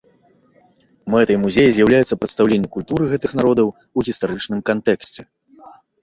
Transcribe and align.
Мэтай 1.15 1.37
музея 1.43 1.73
з'яўляецца 1.75 2.17
прадстаўленне 2.21 2.69
культуры 2.77 3.03
гэтых 3.11 3.31
народаў 3.41 3.67
у 3.73 3.99
гістарычным 4.07 4.59
кантэксце. 4.71 5.21